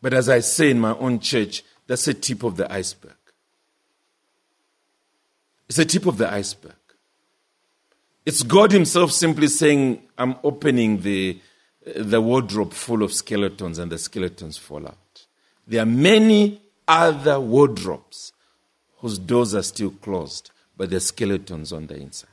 [0.02, 3.16] But as I say in my own church, that's a tip of the iceberg.
[5.68, 6.74] It's a tip of the iceberg.
[8.26, 11.40] It's God Himself simply saying, I'm opening the,
[11.96, 15.26] the wardrobe full of skeletons and the skeletons fall out.
[15.68, 18.32] There are many other wardrobes
[18.98, 22.30] whose doors are still closed, but there are skeletons on the inside.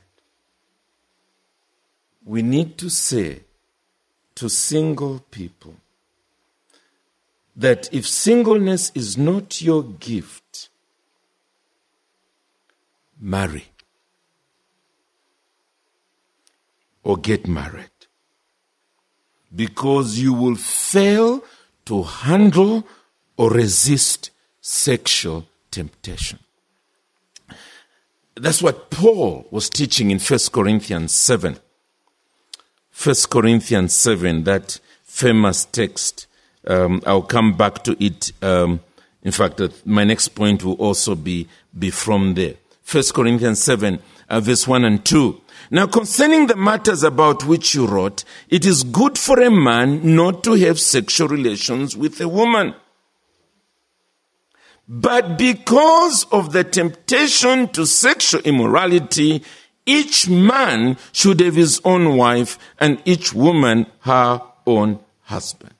[2.25, 3.41] We need to say
[4.35, 5.75] to single people
[7.55, 10.69] that if singleness is not your gift,
[13.19, 13.65] marry
[17.03, 17.89] or get married
[19.55, 21.43] because you will fail
[21.85, 22.87] to handle
[23.37, 26.39] or resist sexual temptation.
[28.35, 31.57] That's what Paul was teaching in 1 Corinthians 7.
[32.93, 36.27] 1 Corinthians 7, that famous text.
[36.67, 38.31] Um, I'll come back to it.
[38.41, 38.81] Um,
[39.23, 42.55] in fact, uh, my next point will also be, be from there.
[42.91, 45.41] 1 Corinthians 7, uh, verse 1 and 2.
[45.69, 50.43] Now, concerning the matters about which you wrote, it is good for a man not
[50.43, 52.75] to have sexual relations with a woman.
[54.87, 59.43] But because of the temptation to sexual immorality,
[59.99, 65.75] each man should have his own wife and each woman her own husband.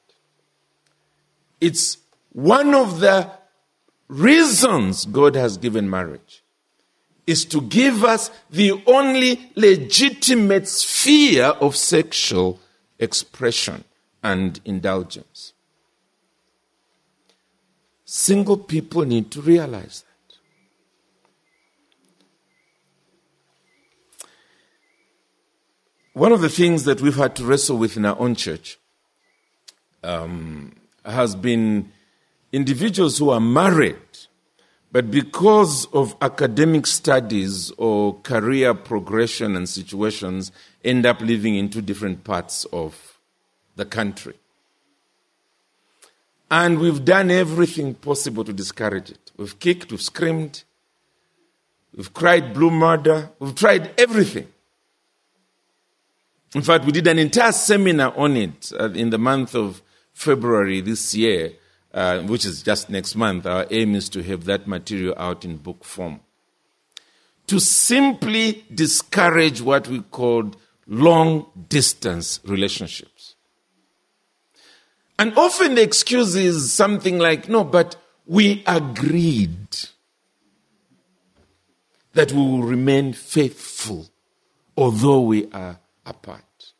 [1.59, 1.97] It's
[2.33, 3.29] one of the
[4.07, 6.43] reasons God has given marriage
[7.25, 12.59] is to give us the only legitimate sphere of sexual
[12.99, 13.83] expression
[14.21, 15.53] and indulgence.
[18.03, 20.10] Single people need to realize that.
[26.13, 28.77] One of the things that we've had to wrestle with in our own church
[30.03, 30.73] um,
[31.05, 31.91] has been
[32.51, 33.97] individuals who are married
[34.91, 40.51] but because of academic studies or career progression and situations,
[40.83, 43.17] end up living in two different parts of
[43.77, 44.33] the country.
[46.49, 49.31] And we've done everything possible to discourage it.
[49.37, 50.63] We've kicked, we've screamed,
[51.95, 54.49] we've cried blue murder, we've tried everything.
[56.53, 59.81] In fact, we did an entire seminar on it uh, in the month of
[60.13, 61.53] February this year
[61.93, 65.57] uh, which is just next month, our aim is to have that material out in
[65.57, 66.19] book form.
[67.47, 70.55] To simply discourage what we called
[70.87, 73.35] long distance relationships.
[75.19, 77.95] And often the excuse is something like, no, but
[78.25, 79.77] we agreed
[82.13, 84.07] that we will remain faithful
[84.77, 86.73] although we are apart.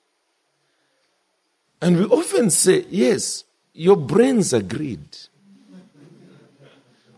[1.81, 3.43] And we often say, yes,
[3.73, 5.17] your brains agreed.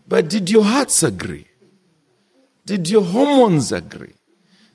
[0.07, 1.47] But did your hearts agree?
[2.65, 4.13] Did your hormones agree?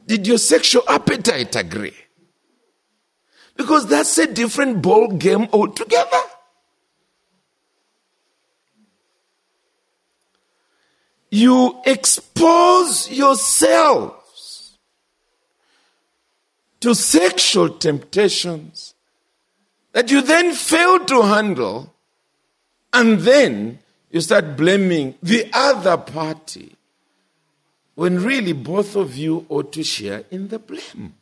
[0.07, 1.95] Did your sexual appetite agree?
[3.57, 6.21] Because that's a different ball game altogether.
[11.31, 14.18] You expose yourselves
[16.81, 18.95] to sexual temptations
[19.93, 21.95] that you then fail to handle,
[22.93, 23.79] and then
[24.11, 26.77] you start blaming the other party
[27.95, 31.15] when really both of you ought to share in the blame.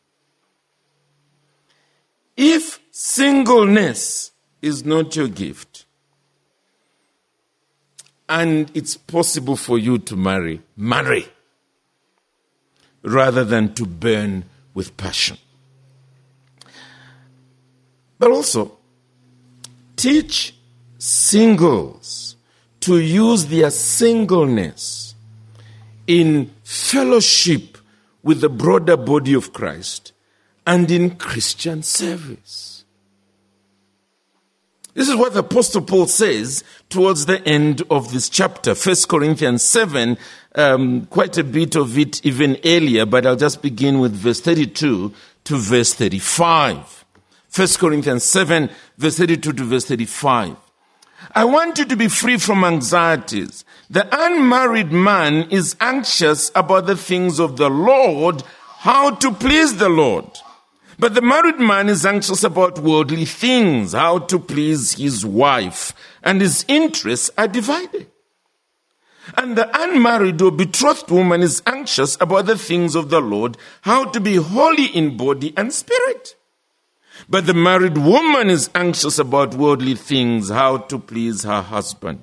[2.36, 5.86] If singleness is not your gift,
[8.28, 11.26] and it's possible for you to marry, marry
[13.02, 14.44] rather than to burn
[14.74, 15.38] with passion.
[18.18, 18.78] But also,
[19.96, 20.54] teach
[20.98, 22.36] singles
[22.80, 25.14] to use their singleness
[26.06, 27.78] in fellowship
[28.22, 30.12] with the broader body of Christ
[30.66, 32.84] and in Christian service.
[34.94, 39.62] This is what the Apostle Paul says towards the end of this chapter, 1 Corinthians
[39.62, 40.16] 7,
[40.54, 45.12] um, quite a bit of it even earlier, but I'll just begin with verse 32
[45.44, 46.95] to verse 35.
[47.56, 50.56] 1 Corinthians 7, verse 32 to verse 35.
[51.34, 53.64] I want you to be free from anxieties.
[53.88, 58.42] The unmarried man is anxious about the things of the Lord,
[58.80, 60.26] how to please the Lord.
[60.98, 66.42] But the married man is anxious about worldly things, how to please his wife, and
[66.42, 68.06] his interests are divided.
[69.34, 74.04] And the unmarried or betrothed woman is anxious about the things of the Lord, how
[74.10, 76.35] to be holy in body and spirit.
[77.28, 82.22] But the married woman is anxious about worldly things, how to please her husband.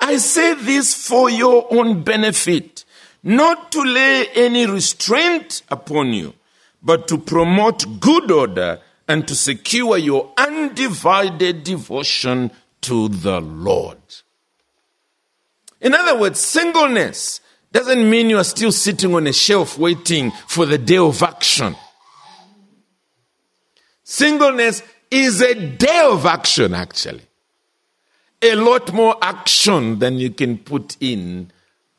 [0.00, 2.84] I say this for your own benefit,
[3.22, 6.34] not to lay any restraint upon you,
[6.82, 12.50] but to promote good order and to secure your undivided devotion
[12.82, 13.98] to the Lord.
[15.80, 17.40] In other words, singleness
[17.72, 21.76] doesn't mean you are still sitting on a shelf waiting for the day of action.
[24.04, 27.22] Singleness is a day of action, actually.
[28.42, 31.50] A lot more action than you can put in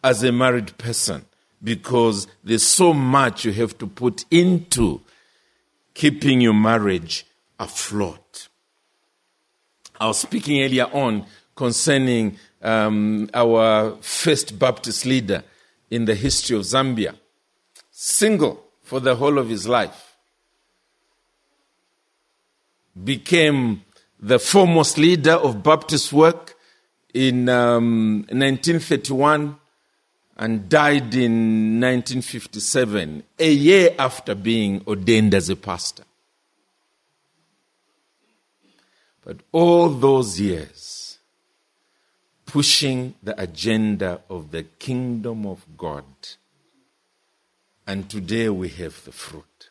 [0.04, 1.26] as a married person
[1.64, 5.02] because there's so much you have to put into
[5.96, 7.26] keeping your marriage
[7.60, 8.50] afloat.
[10.00, 11.26] I was speaking earlier on
[11.56, 15.44] concerning um, our first Baptist leader
[15.90, 17.16] in the history of Zambia,
[17.90, 20.05] single for the whole of his life,
[23.04, 23.84] became
[24.20, 26.58] the foremost leader of Baptist work
[27.14, 29.58] in um, 1931
[30.38, 36.04] and died in 1957, a year after being ordained as a pastor.
[39.24, 41.18] But all those years,
[42.46, 46.06] pushing the agenda of the kingdom of God,
[47.88, 49.70] and today we have the fruit.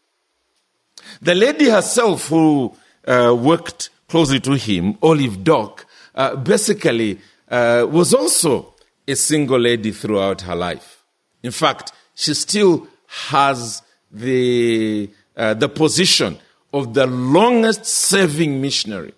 [1.21, 2.75] The lady herself, who
[3.07, 8.75] uh, worked closely to him, Olive Doke, uh, basically uh, was also
[9.07, 11.05] a single lady throughout her life.
[11.43, 16.39] In fact, she still has the, uh, the position
[16.73, 19.13] of the longest serving missionary,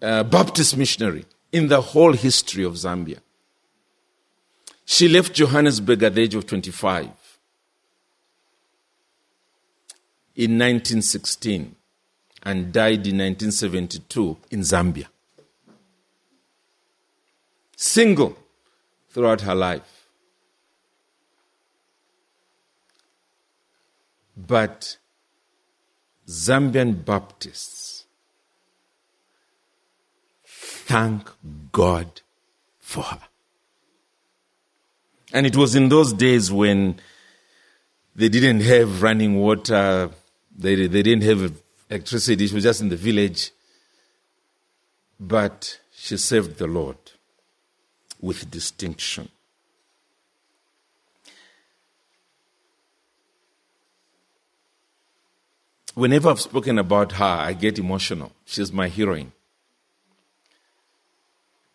[0.00, 3.18] uh, Baptist missionary, in the whole history of Zambia.
[4.84, 7.04] She left Johannesburg at the age of 25
[10.36, 11.74] in 1916
[12.44, 15.06] and died in 1972 in Zambia.
[17.76, 18.36] Single
[19.08, 20.08] throughout her life.
[24.36, 24.98] But
[26.28, 28.04] Zambian Baptists
[30.44, 31.30] thank
[31.72, 32.20] God
[32.78, 33.20] for her.
[35.32, 37.00] And it was in those days when
[38.14, 40.10] they didn't have running water,
[40.56, 41.63] they, they didn't have
[41.94, 43.52] electricity, she was just in the village.
[45.18, 46.96] But she served the Lord
[48.20, 49.28] with distinction.
[55.94, 58.32] Whenever I've spoken about her, I get emotional.
[58.44, 59.30] She's my heroine.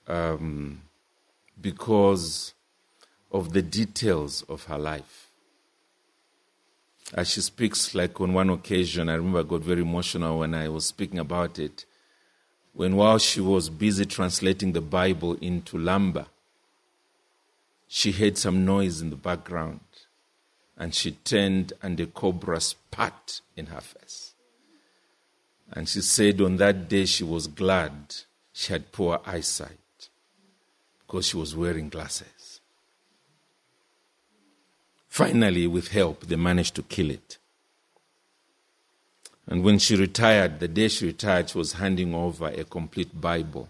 [0.06, 0.82] Um,
[1.62, 2.54] because
[3.32, 5.29] of the details of her life.
[7.14, 10.70] As she speaks, like on one occasion, I remember I got very emotional when I
[10.70, 11.86] was speaking about it.
[12.74, 16.28] When while she was busy translating the Bible into Lamba,
[17.88, 19.80] she heard some noise in the background
[20.78, 24.34] and she turned and a cobra spat in her face.
[25.72, 28.16] And she said on that day she was glad
[28.54, 30.10] she had poor eyesight
[31.00, 32.39] because she was wearing glasses.
[35.20, 37.40] Finally, with help, they managed to kill it.
[39.48, 43.68] And when she retired, the day she retired, she was handing over a complete Bible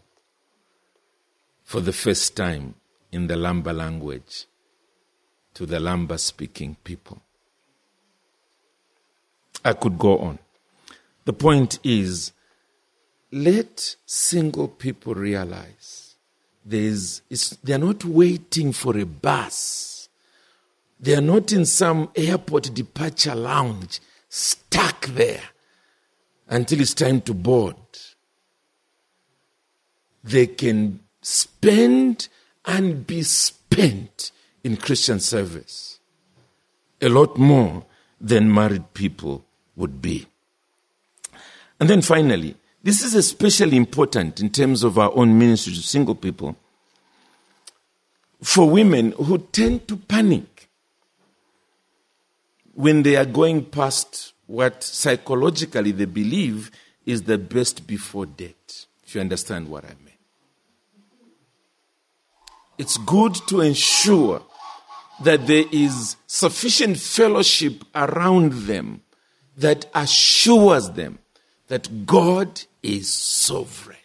[1.63, 2.75] for the first time
[3.11, 4.45] in the Lamba language
[5.55, 7.19] to the Lamba speaking people.
[9.65, 10.37] I could go on.
[11.25, 12.31] The point is,
[13.31, 16.13] let single people realize
[16.63, 17.23] there's,
[17.63, 19.88] they're not waiting for a bus.
[20.99, 25.41] They are not in some airport departure lounge, stuck there
[26.49, 27.75] until it's time to board.
[30.23, 32.27] They can spend
[32.65, 34.31] and be spent
[34.63, 35.99] in Christian service.
[37.01, 37.85] A lot more
[38.19, 39.45] than married people
[39.77, 40.27] would be.
[41.79, 46.15] And then finally, this is especially important in terms of our own ministry to single
[46.15, 46.57] people.
[48.41, 50.58] For women who tend to panic
[52.79, 56.71] when they are going past what psychologically they believe
[57.05, 60.09] is the best before death, if you understand what I mean
[62.79, 64.41] it's good to ensure
[65.21, 69.01] that there is sufficient fellowship around them
[69.57, 71.19] that assures them
[71.67, 73.97] that God is sovereign.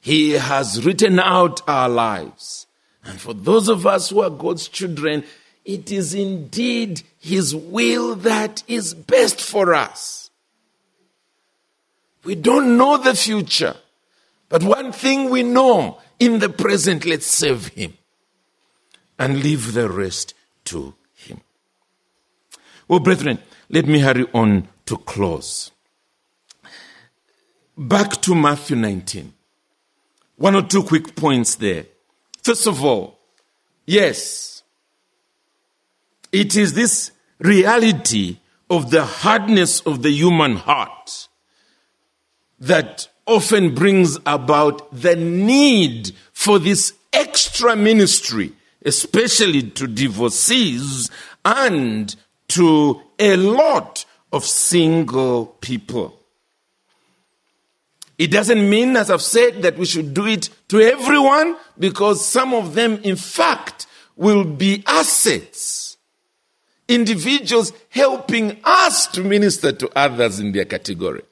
[0.00, 2.68] He has written out our lives.
[3.04, 5.24] And for those of us who are God's children,
[5.64, 10.30] it is indeed His will that is best for us.
[12.24, 13.76] We don't know the future,
[14.48, 17.94] but one thing we know in the present, let's serve Him
[19.18, 20.34] and leave the rest
[20.66, 21.40] to Him.
[22.86, 23.38] Well, brethren,
[23.70, 25.70] let me hurry on to close.
[27.76, 29.32] back to Matthew 19.
[30.36, 31.86] One or two quick points there.
[32.42, 33.18] First of all,
[33.86, 34.57] yes,
[36.32, 38.38] it is this reality
[38.70, 41.28] of the hardness of the human heart
[42.60, 48.52] that often brings about the need for this extra ministry,
[48.84, 51.10] especially to divorcees
[51.44, 52.16] and
[52.48, 56.18] to a lot of single people.
[58.18, 62.52] It doesn't mean, as I've said, that we should do it to everyone because some
[62.52, 65.87] of them, in fact, will be assets.
[66.88, 71.22] Individuals helping us to minister to others in their category.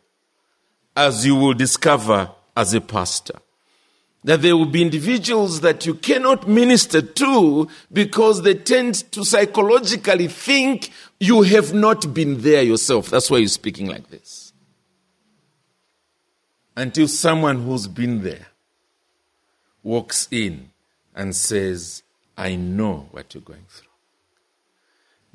[0.95, 3.39] As you will discover as a pastor.
[4.25, 10.27] That there will be individuals that you cannot minister to because they tend to psychologically
[10.27, 10.91] think
[11.21, 13.09] you have not been there yourself.
[13.09, 14.47] That's why you're speaking like this
[16.77, 18.47] until someone who's been there
[19.83, 20.71] walks in
[21.15, 22.03] and says,
[22.37, 23.86] I know what you're going through.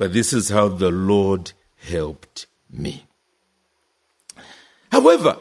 [0.01, 3.05] But this is how the Lord helped me.
[4.91, 5.37] However,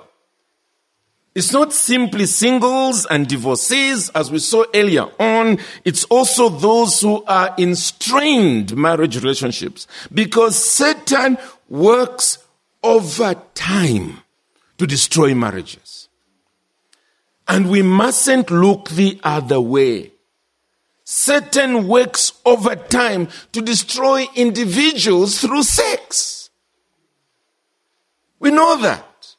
[1.35, 5.61] it's not simply singles and divorcees, as we saw earlier on.
[5.87, 11.39] It's also those who are in strained marriage relationships because Satan
[11.71, 12.37] works
[12.83, 14.19] over time
[14.77, 16.11] to destroy marriages.
[17.49, 20.13] And we mustn't look the other way.
[21.13, 26.51] Satan works over time to destroy individuals through sex.
[28.39, 29.35] We know that.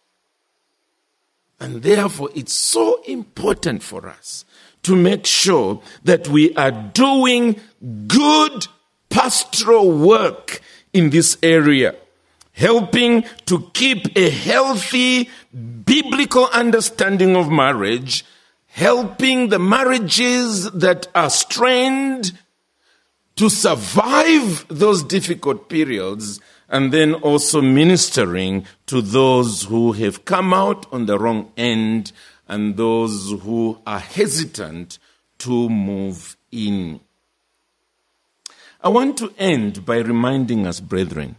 [1.62, 4.44] And therefore, it's so important for us
[4.84, 7.56] to make sure that we are doing
[8.06, 8.68] good
[9.10, 10.60] pastoral work
[10.92, 11.96] in this area
[12.52, 15.30] helping to keep a healthy
[15.86, 18.26] biblical understanding of marriage,
[18.72, 22.32] helping the marriages that are strained
[23.36, 30.86] to survive those difficult periods, and then also ministering to those who have come out
[30.94, 32.14] on the wrong end
[32.48, 34.98] and those who are hesitant
[35.38, 37.00] to move in.
[38.82, 41.36] I want to end by reminding us, brethren,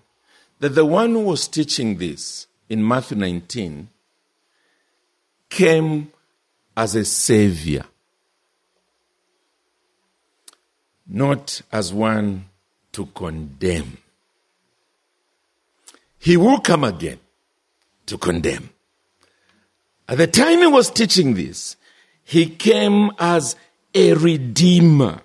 [0.60, 3.88] that the one who was teaching this in Matthew 19
[5.48, 6.12] came
[6.76, 7.84] as a savior,
[11.06, 12.46] not as one
[12.92, 13.98] to condemn.
[16.18, 17.18] He will come again
[18.06, 18.70] to condemn.
[20.08, 21.76] At the time he was teaching this,
[22.24, 23.56] he came as
[23.94, 25.20] a redeemer.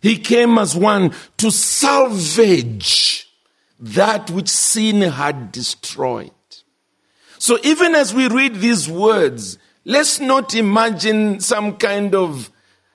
[0.00, 3.28] He came as one to salvage
[3.80, 6.30] that which sin had destroyed.
[7.38, 9.58] So even as we read these words,
[9.88, 12.50] let's not imagine some kind of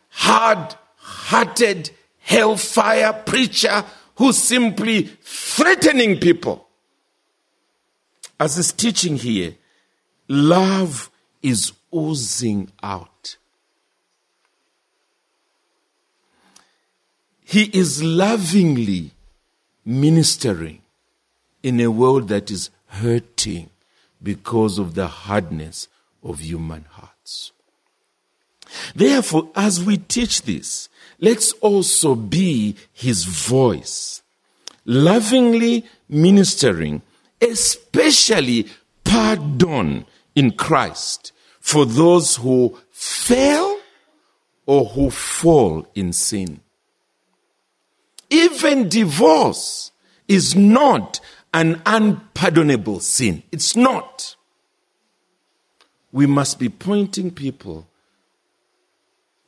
[0.09, 1.89] hard hearted
[2.19, 3.83] hellfire preacher
[4.15, 6.67] who's simply threatening people.
[8.39, 9.55] As he's teaching here,
[10.27, 11.09] love
[11.41, 13.37] is oozing out.
[17.43, 19.11] He is lovingly
[19.83, 20.81] ministering
[21.63, 23.69] in a world that is hurting
[24.21, 25.87] because of the hardness
[26.23, 27.51] of human hearts.
[28.95, 34.21] Therefore, as we teach this, let's also be his voice,
[34.85, 37.01] lovingly ministering,
[37.41, 38.67] especially
[39.03, 40.05] pardon
[40.35, 43.77] in Christ for those who fail
[44.65, 46.61] or who fall in sin.
[48.29, 49.91] Even divorce
[50.27, 51.19] is not
[51.53, 53.43] an unpardonable sin.
[53.51, 54.35] It's not.
[56.13, 57.87] We must be pointing people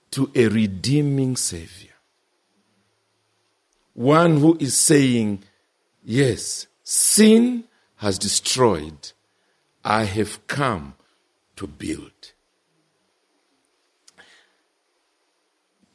[0.09, 1.91] to a redeeming Savior.
[3.93, 5.43] One who is saying,
[6.03, 7.66] Yes, sin
[7.97, 9.11] has destroyed.
[9.84, 10.95] I have come
[11.55, 12.34] to build.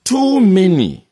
[0.05, 1.09] Too many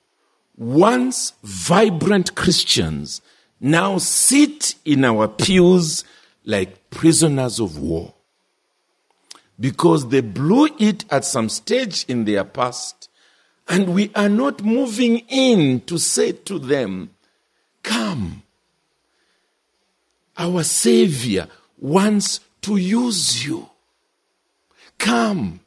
[0.56, 3.20] once vibrant Christians
[3.60, 6.04] now sit in our pews
[6.44, 8.14] like prisoners of war
[9.58, 13.08] because they blew it at some stage in their past
[13.68, 17.10] and we are not moving in to say to them,
[17.82, 18.42] Come.
[20.36, 21.48] Our Savior
[21.78, 23.68] wants to use you.
[24.98, 25.60] Come.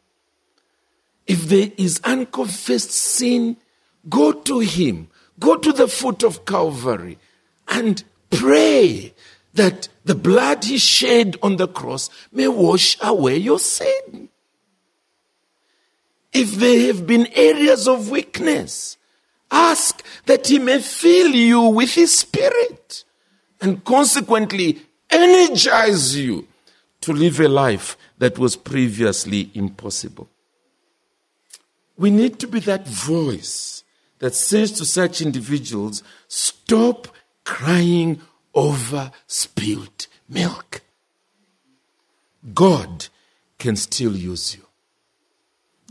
[1.28, 3.58] If there is unconfessed sin,
[4.10, 5.10] Go to Him.
[5.40, 7.18] Go to the foot of Calvary
[7.68, 9.14] and pray
[9.54, 14.30] that the blood he shed on the cross may wash away your sin.
[16.34, 18.98] If there have been areas of weakness,
[19.52, 23.04] ask that he may fill you with his spirit
[23.60, 26.48] and consequently energize you
[27.02, 30.30] to live a life that was previously impossible.
[31.98, 33.84] We need to be that voice
[34.20, 37.08] that says to such individuals, stop
[37.44, 38.22] crying
[38.54, 40.82] over spilled milk.
[42.54, 43.08] God
[43.58, 44.66] can still use you.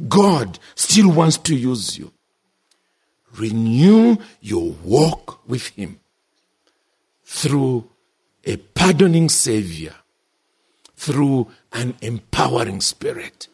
[0.09, 2.13] God still wants to use you.
[3.37, 6.01] Renew your walk with Him
[7.25, 7.89] through
[8.45, 9.95] a pardoning Savior,
[10.97, 13.49] through an empowering Spirit.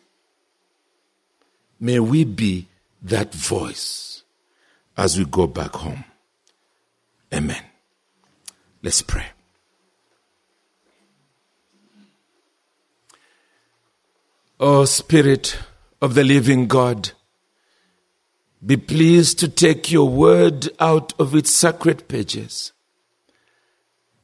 [1.78, 2.68] May we be
[3.02, 4.22] that voice
[4.96, 6.04] as we go back home.
[7.34, 7.62] Amen.
[8.86, 9.26] Let's pray.
[14.60, 15.58] O oh, Spirit
[16.00, 17.10] of the living God,
[18.64, 22.70] be pleased to take your word out of its sacred pages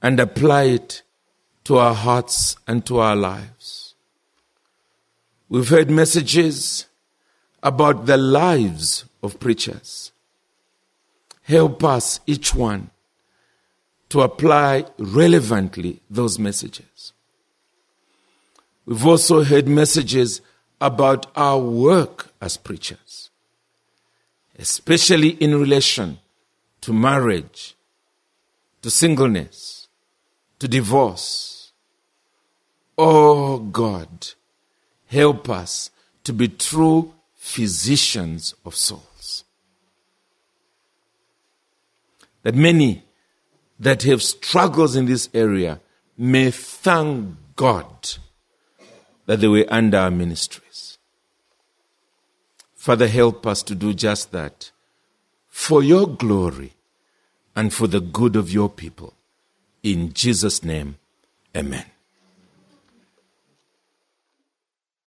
[0.00, 1.02] and apply it
[1.64, 3.96] to our hearts and to our lives.
[5.48, 6.86] We've heard messages
[7.64, 10.12] about the lives of preachers.
[11.42, 12.92] Help us, each one,
[14.12, 17.14] to apply relevantly those messages.
[18.84, 20.42] We've also heard messages
[20.82, 23.30] about our work as preachers,
[24.58, 26.18] especially in relation
[26.82, 27.74] to marriage,
[28.82, 29.88] to singleness,
[30.58, 31.72] to divorce.
[32.98, 34.28] Oh God,
[35.06, 35.90] help us
[36.24, 39.44] to be true physicians of souls.
[42.42, 43.04] That many
[43.83, 45.80] that have struggles in this area
[46.16, 48.11] may thank God
[49.26, 50.99] that they were under our ministries.
[52.76, 54.70] Father, help us to do just that
[55.49, 56.74] for your glory
[57.57, 59.14] and for the good of your people.
[59.83, 60.97] In Jesus' name,
[61.57, 61.91] amen.